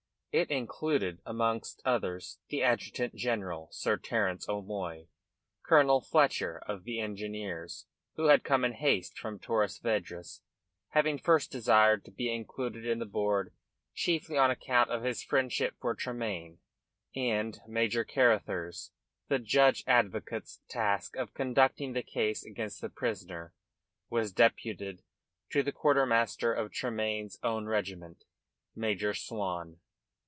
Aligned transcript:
It 0.33 0.49
included, 0.49 1.21
amongst 1.25 1.81
others, 1.83 2.39
the 2.47 2.63
adjutant 2.63 3.13
general, 3.15 3.67
Sir 3.73 3.97
Terence 3.97 4.47
O'Moy; 4.47 5.07
Colonel 5.61 5.99
Fletcher 5.99 6.59
of 6.65 6.85
the 6.85 7.01
Engineers, 7.01 7.85
who 8.15 8.27
had 8.27 8.45
come 8.45 8.63
in 8.63 8.71
haste 8.71 9.19
from 9.19 9.39
Torres 9.39 9.77
Vedras, 9.79 10.39
having 10.91 11.17
first 11.17 11.51
desired 11.51 12.05
to 12.05 12.11
be 12.11 12.33
included 12.33 12.85
in 12.85 12.99
the 12.99 13.05
board 13.05 13.51
chiefly 13.93 14.37
on 14.37 14.49
account 14.49 14.89
of 14.89 15.03
his 15.03 15.21
friendship 15.21 15.75
for 15.81 15.93
Tremayne; 15.93 16.59
and 17.13 17.59
Major 17.67 18.05
Carruthers. 18.05 18.93
The 19.27 19.37
judge 19.37 19.83
advocate's 19.85 20.61
task 20.69 21.17
of 21.17 21.33
conducting 21.33 21.91
the 21.91 22.03
case 22.03 22.41
against 22.45 22.79
the 22.79 22.87
prisoner 22.89 23.53
was 24.09 24.31
deputed 24.31 25.03
to 25.49 25.61
the 25.61 25.73
quartermaster 25.73 26.53
of 26.53 26.71
Tremayne's 26.71 27.37
own 27.43 27.65
regiment, 27.65 28.23
Major 28.73 29.13
Swan. 29.13 29.81